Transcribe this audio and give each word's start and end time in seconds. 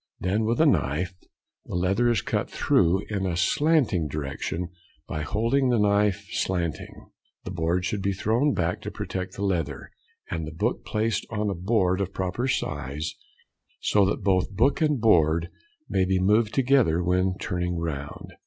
Then 0.19 0.45
with 0.45 0.59
a 0.59 0.65
knife, 0.65 1.13
the 1.63 1.75
leather 1.75 2.09
is 2.09 2.23
cut 2.23 2.49
through 2.49 3.03
in 3.11 3.27
a 3.27 3.37
slanting 3.37 4.07
direction 4.07 4.69
by 5.07 5.21
holding 5.21 5.69
the 5.69 5.77
knife 5.77 6.27
slanting. 6.31 7.11
The 7.43 7.51
boards 7.51 7.85
should 7.85 8.01
be 8.01 8.11
thrown 8.11 8.55
back 8.55 8.81
to 8.81 8.89
protect 8.89 9.35
the 9.35 9.43
leather, 9.45 9.91
and 10.31 10.47
the 10.47 10.51
book 10.55 10.83
placed 10.83 11.27
on 11.29 11.51
a 11.51 11.53
board 11.53 12.01
of 12.01 12.15
proper 12.15 12.47
size, 12.47 13.13
so 13.79 14.03
that 14.07 14.23
both 14.23 14.49
book 14.55 14.81
and 14.81 14.99
board 14.99 15.49
may 15.87 16.03
be 16.05 16.19
moved 16.19 16.55
together, 16.55 17.03
when 17.03 17.37
turning 17.37 17.77
round. 17.77 18.33